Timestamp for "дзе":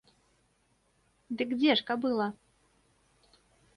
1.59-1.71